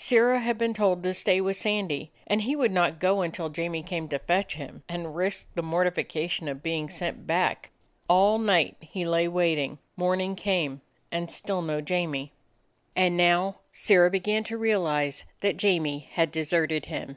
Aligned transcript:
Sirrah 0.00 0.38
had 0.38 0.56
been 0.58 0.74
told 0.74 1.02
to 1.02 1.12
stay 1.12 1.40
with 1.40 1.56
Sandy, 1.56 2.12
and 2.28 2.42
he 2.42 2.54
would 2.54 2.70
not 2.70 3.00
go 3.00 3.20
until 3.20 3.48
Jamie 3.48 3.82
came 3.82 4.06
to 4.10 4.20
fetch 4.20 4.54
him, 4.54 4.84
and 4.88 5.16
risk 5.16 5.48
the 5.56 5.60
mortification 5.62 6.46
of 6.46 6.62
being 6.62 6.88
sent 6.88 7.26
back. 7.26 7.70
All 8.08 8.38
night 8.38 8.76
he 8.78 9.04
lay 9.04 9.26
waiting; 9.26 9.78
morning 9.96 10.36
came, 10.36 10.82
and 11.10 11.32
still 11.32 11.62
no 11.62 11.80
Jamie. 11.80 12.32
95 12.96 12.96
DOG 12.96 12.96
HEROES 12.96 13.06
OF 13.06 13.10
MANY 13.10 13.18
LANDS 13.18 13.46
And 13.48 13.50
now 13.56 13.60
Sirrah 13.72 14.10
began 14.12 14.44
to 14.44 14.56
realize 14.56 15.24
that 15.40 15.56
J 15.56 15.68
amie 15.70 16.08
had 16.12 16.30
deserted 16.30 16.86
him. 16.86 17.16